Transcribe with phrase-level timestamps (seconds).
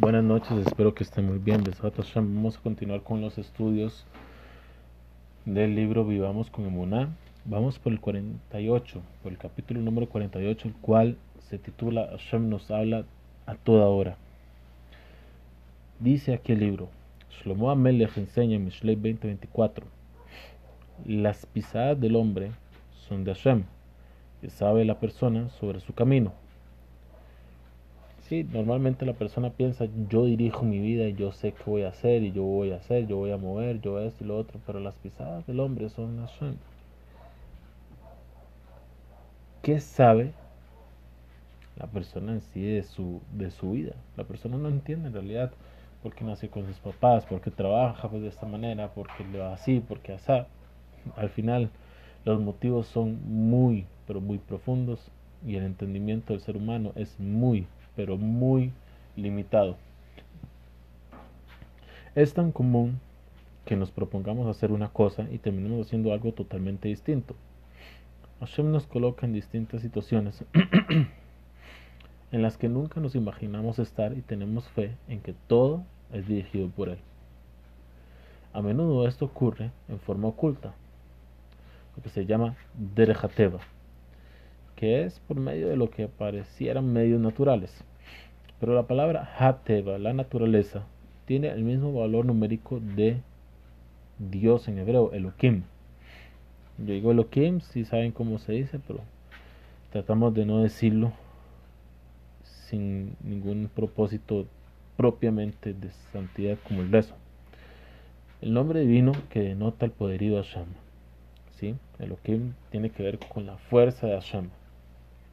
[0.00, 1.64] Buenas noches, espero que estén muy bien.
[2.14, 4.06] Vamos a continuar con los estudios
[5.44, 7.08] del libro Vivamos con Emuná.
[7.44, 12.70] Vamos por el 48, por el capítulo número 48, el cual se titula Hashem nos
[12.70, 13.06] habla
[13.46, 14.16] a toda hora.
[15.98, 16.90] Dice aquí el libro,
[17.32, 19.84] Shlomo Amelech enseña en Mishlei 2024,
[21.06, 22.52] las pisadas del hombre
[23.08, 23.64] son de Hashem,
[24.40, 26.34] que sabe la persona sobre su camino
[28.28, 31.88] Sí, normalmente la persona piensa, yo dirijo mi vida y yo sé qué voy a
[31.88, 34.60] hacer y yo voy a hacer, yo voy a mover, yo esto y lo otro,
[34.66, 36.54] pero las pisadas del hombre son Hashem.
[39.62, 40.32] ¿Qué sabe
[41.76, 43.94] la persona en sí de su, de su vida?
[44.16, 45.50] La persona no entiende en realidad
[46.02, 49.24] por qué nació con sus papás, por qué trabaja pues, de esta manera, por qué
[49.24, 50.32] le va así, por qué así.
[51.16, 51.70] Al final,
[52.26, 55.10] los motivos son muy, pero muy profundos
[55.46, 57.66] y el entendimiento del ser humano es muy
[57.98, 58.70] pero muy
[59.16, 59.76] limitado.
[62.14, 63.00] Es tan común
[63.64, 67.34] que nos propongamos hacer una cosa y terminemos haciendo algo totalmente distinto.
[68.38, 70.44] Hashem nos coloca en distintas situaciones
[72.30, 76.68] en las que nunca nos imaginamos estar y tenemos fe en que todo es dirigido
[76.68, 76.98] por Él.
[78.52, 80.72] A menudo esto ocurre en forma oculta,
[81.96, 82.54] lo que se llama
[82.94, 83.58] Derejateva
[84.78, 87.82] que es por medio de lo que parecieran medios naturales.
[88.60, 90.84] Pero la palabra Hateva, la naturaleza,
[91.24, 93.20] tiene el mismo valor numérico de
[94.20, 95.64] Dios en hebreo, Elohim.
[96.78, 99.00] Yo digo Elohim, si saben cómo se dice, pero
[99.90, 101.12] tratamos de no decirlo
[102.44, 104.46] sin ningún propósito
[104.96, 107.16] propiamente de santidad como el rezo.
[108.40, 110.66] El nombre divino que denota el poderío de Hashem.
[111.56, 111.74] ¿sí?
[111.98, 114.50] Elohim tiene que ver con la fuerza de Hashem.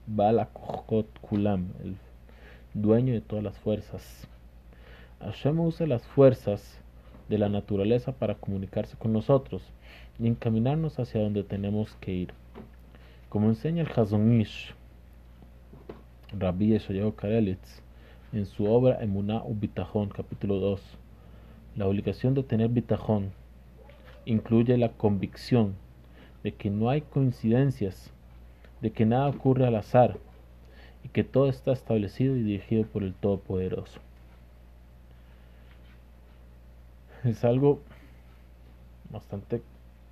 [0.08, 1.96] Balakot Kulam, el
[2.76, 4.28] dueño de todas las fuerzas.
[5.20, 6.80] Hashem usa las fuerzas
[7.28, 9.64] de la naturaleza para comunicarse con nosotros
[10.20, 12.34] y encaminarnos hacia donde tenemos que ir.
[13.30, 14.76] Como enseña el Hazonish,
[16.38, 17.82] Rabbi Yeshayahu Karelitz,
[18.32, 20.82] en su obra Emuná Bitajón, capítulo 2,
[21.78, 23.32] la obligación de tener bitajón
[24.26, 25.76] incluye la convicción
[26.44, 28.12] de que no hay coincidencias
[28.82, 30.18] de que nada ocurre al azar
[31.04, 34.00] y que todo está establecido y dirigido por el Todopoderoso.
[37.24, 37.80] Es algo
[39.10, 39.62] bastante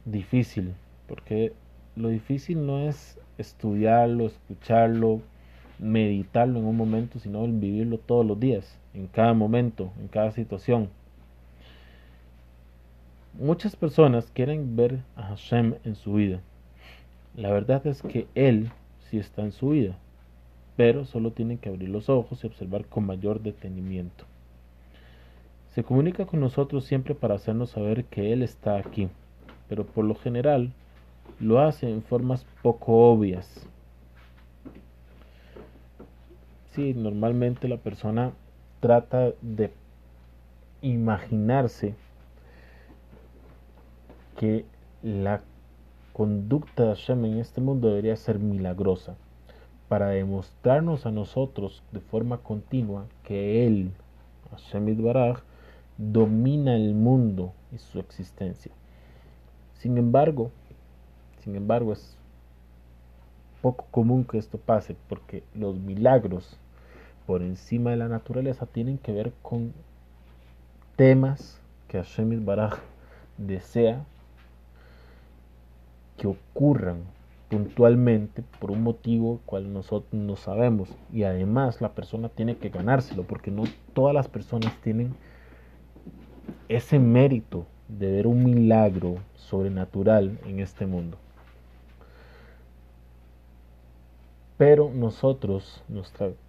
[0.06, 0.74] difícil,
[1.08, 1.54] porque
[1.96, 5.22] lo difícil no es estudiarlo, escucharlo,
[5.80, 10.90] meditarlo en un momento, sino vivirlo todos los días, en cada momento, en cada situación.
[13.40, 16.40] Muchas personas quieren ver a Hashem en su vida,
[17.36, 18.72] la verdad es que Él
[19.10, 19.98] sí está en su vida,
[20.76, 24.26] pero solo tienen que abrir los ojos y observar con mayor detenimiento.
[25.74, 29.10] Se comunica con nosotros siempre para hacernos saber que Él está aquí,
[29.68, 30.72] pero por lo general
[31.40, 33.68] lo hace en formas poco obvias.
[36.74, 38.34] Sí, normalmente la persona
[38.80, 39.72] trata de
[40.82, 41.96] imaginarse
[44.38, 44.66] que
[45.02, 45.42] la
[46.14, 49.16] conducta de Hashem en este mundo debería ser milagrosa
[49.90, 53.92] para demostrarnos a nosotros de forma continua que Él,
[54.52, 55.40] Hashem Baraj,
[55.98, 58.72] domina el mundo y su existencia.
[59.74, 60.52] Sin embargo,
[61.44, 62.16] sin embargo es
[63.62, 66.58] poco común que esto pase porque los milagros
[67.26, 69.74] por encima de la naturaleza tienen que ver con
[70.96, 72.80] temas que Hashem Baraj
[73.38, 74.06] desea
[76.28, 77.04] ocurran
[77.50, 83.24] puntualmente por un motivo cual nosotros no sabemos y además la persona tiene que ganárselo
[83.24, 83.64] porque no
[83.94, 85.16] todas las personas tienen
[86.68, 91.18] ese mérito de ver un milagro sobrenatural en este mundo.
[94.58, 95.84] Pero nosotros,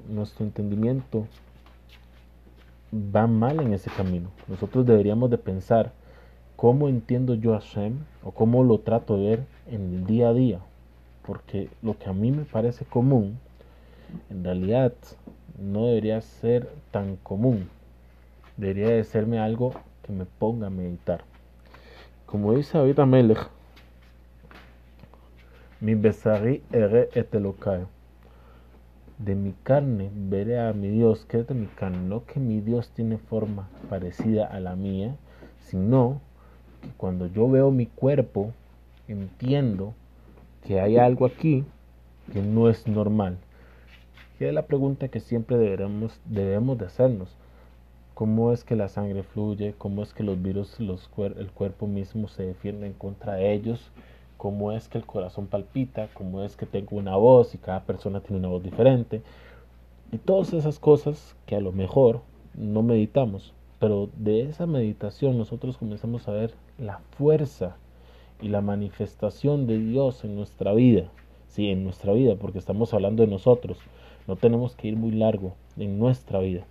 [0.09, 1.27] nuestro entendimiento
[2.95, 4.31] va mal en ese camino.
[4.47, 5.93] Nosotros deberíamos de pensar
[6.57, 10.35] cómo entiendo yo a Hashem o cómo lo trato de ver en el día a
[10.35, 10.61] día.
[11.27, 13.39] Porque lo que a mí me parece común,
[14.31, 14.93] en realidad
[15.59, 17.69] no debería ser tan común.
[18.57, 19.73] Debería de serme algo
[20.03, 21.25] que me ponga a meditar.
[22.27, 23.51] Como dice David Amelech,
[25.81, 27.87] mi besari ere etelocae.
[29.19, 32.61] De mi carne veré a mi Dios, que es de mi carne, no que mi
[32.61, 35.17] Dios tiene forma parecida a la mía,
[35.61, 36.21] sino
[36.97, 38.53] cuando yo veo mi cuerpo,
[39.09, 39.95] entiendo
[40.67, 41.65] que hay algo aquí
[42.33, 43.37] que no es normal.
[44.41, 47.29] Y es la pregunta que siempre debemos, debemos de hacernos.
[48.15, 52.45] cómo es que la sangre fluye, cómo es que los virus, el cuerpo mismo se
[52.45, 53.91] defiende en contra de ellos,
[54.37, 58.21] cómo es que el corazón palpita, cómo es que tengo una voz y cada persona
[58.21, 59.23] tiene una voz diferente.
[60.13, 62.21] Y todas esas cosas que a lo mejor
[62.55, 67.77] no meditamos, pero de esa meditación nosotros comenzamos a ver la fuerza
[68.41, 71.11] y la manifestación de Dios en nuestra vida.
[71.49, 73.79] Sí, en nuestra vida, porque estamos hablando de nosotros.
[74.27, 76.65] No tenemos que ir muy largo en nuestra vida.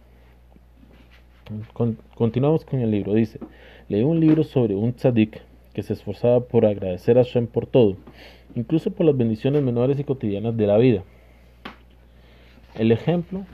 [2.15, 3.13] continuamos con el libro.
[3.13, 3.39] Dice,
[3.87, 5.41] leí un libro sobre un tzadik
[5.73, 7.95] que se esforzaba por agradecer a Shem por todo,
[8.55, 11.03] incluso por las bendiciones menores y cotidianas de la vida.
[12.75, 13.45] El ejemplo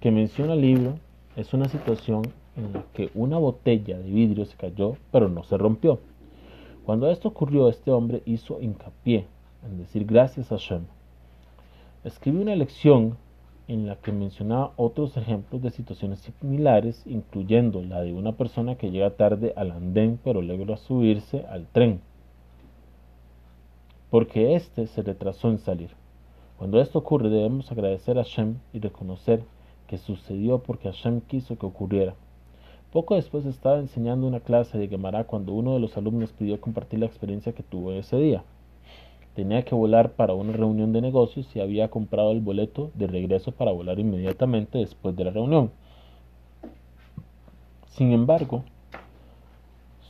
[0.00, 0.98] que menciona el libro
[1.36, 2.22] es una situación
[2.60, 5.98] en la que una botella de vidrio se cayó, pero no se rompió.
[6.84, 9.26] Cuando esto ocurrió, este hombre hizo hincapié
[9.64, 10.82] en decir gracias a Shem.
[12.04, 13.16] Escribió una lección
[13.68, 18.90] en la que mencionaba otros ejemplos de situaciones similares, incluyendo la de una persona que
[18.90, 22.00] llega tarde al andén pero logra subirse al tren,
[24.10, 25.90] porque éste se retrasó en salir.
[26.58, 29.44] Cuando esto ocurre debemos agradecer a Shem y reconocer
[29.86, 32.14] que sucedió porque Hashem quiso que ocurriera.
[32.92, 36.98] Poco después estaba enseñando una clase de Gemara cuando uno de los alumnos pidió compartir
[36.98, 38.42] la experiencia que tuvo ese día.
[39.34, 43.52] Tenía que volar para una reunión de negocios y había comprado el boleto de regreso
[43.52, 45.70] para volar inmediatamente después de la reunión.
[47.86, 48.64] Sin embargo,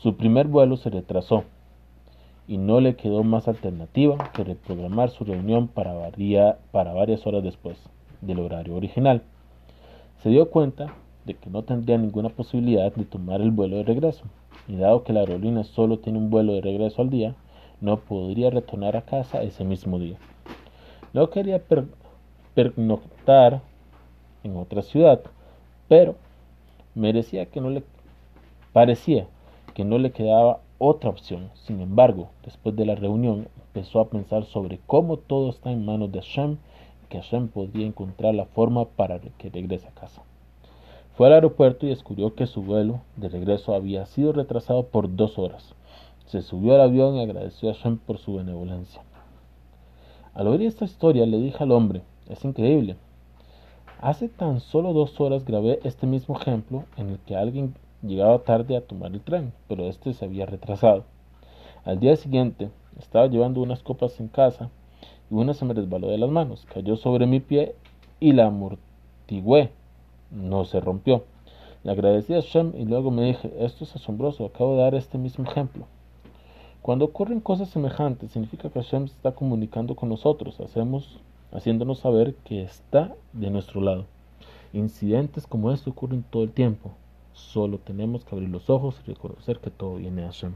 [0.00, 1.44] su primer vuelo se retrasó
[2.48, 5.92] y no le quedó más alternativa que reprogramar su reunión para,
[6.72, 7.76] para varias horas después
[8.22, 9.22] del horario original.
[10.22, 10.94] Se dio cuenta
[11.24, 14.24] de que no tendría ninguna posibilidad de tomar el vuelo de regreso,
[14.68, 17.34] y dado que la aerolínea solo tiene un vuelo de regreso al día,
[17.80, 20.18] no podría retornar a casa ese mismo día.
[21.12, 21.62] No quería
[22.54, 23.62] pernoctar
[24.44, 25.20] en otra ciudad,
[25.88, 26.14] pero
[26.94, 27.82] merecía que no le
[28.72, 29.26] parecía
[29.74, 31.50] que no le quedaba otra opción.
[31.54, 36.10] Sin embargo, después de la reunión, empezó a pensar sobre cómo todo está en manos
[36.12, 36.56] de Hashem
[37.04, 40.22] y que Hashem podía encontrar la forma para que regrese a casa.
[41.20, 45.38] Fue al aeropuerto y descubrió que su vuelo de regreso había sido retrasado por dos
[45.38, 45.74] horas.
[46.24, 49.02] Se subió al avión y agradeció a Shem por su benevolencia.
[50.32, 52.00] Al oír esta historia le dije al hombre,
[52.30, 52.96] es increíble.
[54.00, 58.74] Hace tan solo dos horas grabé este mismo ejemplo en el que alguien llegaba tarde
[58.78, 61.04] a tomar el tren, pero este se había retrasado.
[61.84, 64.70] Al día siguiente estaba llevando unas copas en casa
[65.30, 67.74] y una se me resbaló de las manos, cayó sobre mi pie
[68.20, 69.70] y la amortigué
[70.30, 71.24] no se rompió.
[71.82, 75.16] Le agradecí a Shem y luego me dije, esto es asombroso, acabo de dar este
[75.16, 75.86] mismo ejemplo.
[76.82, 81.20] Cuando ocurren cosas semejantes, significa que Hashem está comunicando con nosotros, hacemos,
[81.52, 84.06] haciéndonos saber que está de nuestro lado.
[84.72, 86.90] Incidentes como este ocurren todo el tiempo.
[87.32, 90.54] Solo tenemos que abrir los ojos y reconocer que todo viene de Hashem.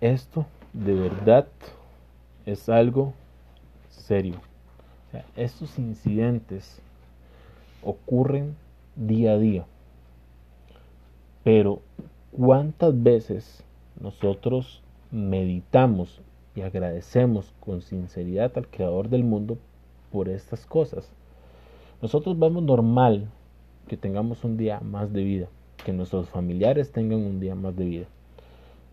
[0.00, 1.46] Esto de verdad
[2.44, 3.12] es algo
[3.88, 4.40] serio
[5.36, 6.80] estos incidentes
[7.82, 8.56] ocurren
[8.96, 9.66] día a día.
[11.44, 11.80] Pero
[12.32, 13.62] ¿cuántas veces
[14.00, 16.20] nosotros meditamos
[16.54, 19.58] y agradecemos con sinceridad al Creador del mundo
[20.10, 21.08] por estas cosas?
[22.02, 23.28] Nosotros vemos normal
[23.86, 25.48] que tengamos un día más de vida,
[25.84, 28.06] que nuestros familiares tengan un día más de vida.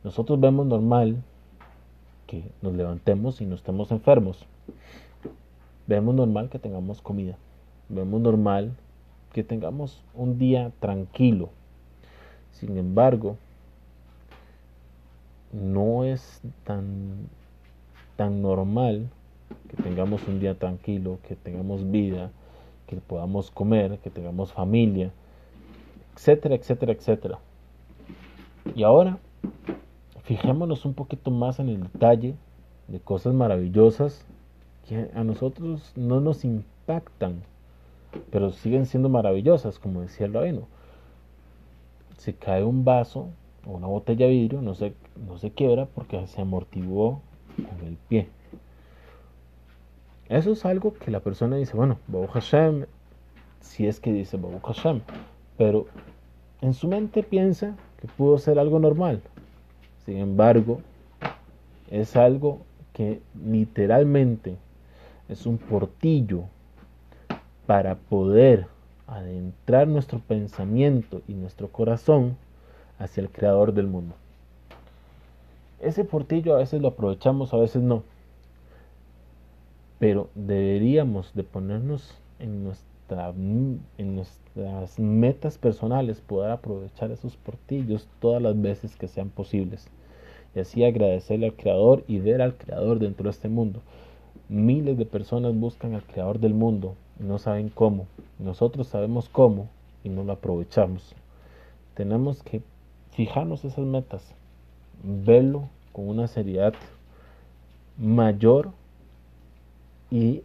[0.03, 1.23] Nosotros vemos normal
[2.27, 4.45] que nos levantemos y no estemos enfermos.
[5.87, 7.37] Vemos normal que tengamos comida.
[7.89, 8.73] Vemos normal
[9.33, 11.49] que tengamos un día tranquilo.
[12.51, 13.37] Sin embargo,
[15.51, 17.27] no es tan,
[18.15, 19.09] tan normal
[19.69, 22.31] que tengamos un día tranquilo, que tengamos vida,
[22.87, 25.11] que podamos comer, que tengamos familia,
[26.15, 27.39] etcétera, etcétera, etcétera.
[28.75, 29.17] Y ahora,
[30.23, 32.35] fijémonos un poquito más en el detalle
[32.87, 34.25] de cosas maravillosas
[34.87, 37.41] que a nosotros no nos impactan,
[38.31, 40.67] pero siguen siendo maravillosas, como decía el rabino.
[42.17, 43.29] Se cae un vaso
[43.65, 44.93] o una botella de vidrio, no se,
[45.27, 47.21] no se quiebra porque se amortiguó
[47.55, 48.29] con el pie.
[50.29, 52.85] Eso es algo que la persona dice, bueno, Babu Hashem,
[53.61, 55.01] si es que dice Babu Hashem,
[55.57, 55.85] pero
[56.61, 59.21] en su mente piensa que pudo ser algo normal.
[60.05, 60.81] Sin embargo,
[61.91, 62.61] es algo
[62.93, 64.57] que literalmente
[65.33, 66.43] es un portillo
[67.65, 68.67] para poder
[69.07, 72.37] adentrar nuestro pensamiento y nuestro corazón
[72.99, 74.15] hacia el creador del mundo.
[75.81, 78.03] Ese portillo a veces lo aprovechamos, a veces no.
[79.99, 82.71] Pero deberíamos de ponernos en,
[83.97, 89.89] en nuestras metas personales poder aprovechar esos portillos todas las veces que sean posibles.
[90.55, 93.81] Y así agradecerle al Creador y ver al Creador dentro de este mundo.
[94.49, 98.07] Miles de personas buscan al Creador del mundo y no saben cómo.
[98.39, 99.69] Nosotros sabemos cómo
[100.03, 101.15] y no lo aprovechamos.
[101.95, 102.61] Tenemos que
[103.11, 104.33] fijarnos esas metas,
[105.03, 106.73] verlo con una seriedad
[107.97, 108.71] mayor
[110.09, 110.41] y,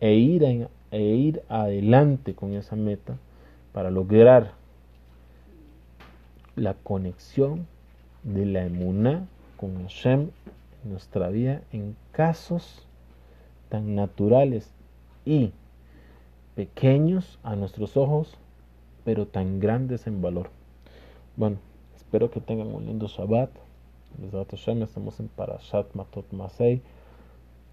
[0.00, 3.16] e, ir e ir adelante con esa meta
[3.72, 4.52] para lograr
[6.54, 7.66] la conexión
[8.22, 9.26] de la emuná
[9.56, 10.30] con Hashem
[10.84, 12.85] en nuestra vida en casos
[13.68, 14.70] tan naturales
[15.24, 15.52] y
[16.54, 18.36] pequeños a nuestros ojos,
[19.04, 20.50] pero tan grandes en valor.
[21.36, 21.58] Bueno,
[21.94, 23.50] espero que tengan un lindo Shabbat.
[24.82, 26.80] estamos en Parashat Matot Masei.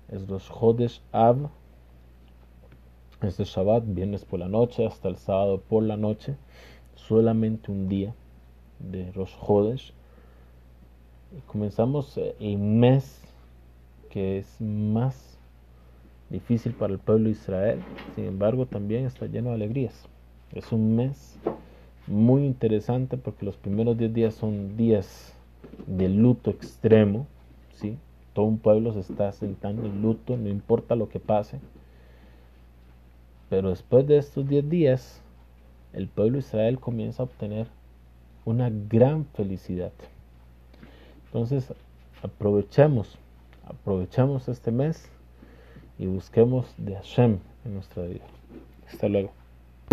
[0.09, 1.49] Es los Jodesh Av.
[3.21, 6.35] Este Shabbat, viernes por la noche hasta el sábado por la noche.
[6.95, 8.13] Solamente un día
[8.79, 9.93] de los Jodesh.
[11.47, 13.21] Comenzamos el eh, mes
[14.09, 15.39] que es más
[16.33, 17.79] difícil para el pueblo de Israel.
[18.15, 20.07] Sin embargo, también está lleno de alegrías.
[20.51, 21.37] Es un mes
[22.07, 25.33] muy interesante porque los primeros 10 días son días
[25.87, 27.27] de luto extremo,
[27.75, 27.97] ¿sí?
[28.33, 31.59] Todo un pueblo se está sentando en luto, no importa lo que pase.
[33.49, 35.21] Pero después de estos 10 días,
[35.93, 37.67] el pueblo de Israel comienza a obtener
[38.43, 39.91] una gran felicidad.
[41.27, 41.71] Entonces,
[42.23, 43.17] aprovechemos,
[43.65, 45.12] aprovechemos este mes
[45.97, 48.25] y busquemos de Hashem en nuestra vida.
[48.87, 49.42] Hasta luego.